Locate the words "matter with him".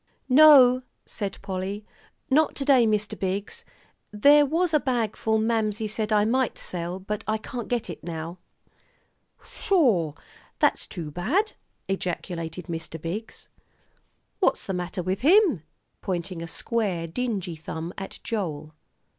14.73-15.61